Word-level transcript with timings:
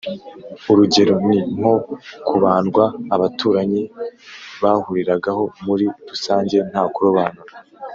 Urugero 0.71 1.15
ni 1.27 1.39
nko 1.57 1.75
kubandwa 2.27 2.83
abaturanyi 3.15 3.81
bahuriragaho 4.61 5.43
muri 5.65 5.85
rusange 6.09 6.57
nta 6.71 6.83
kurobanura 6.93 7.53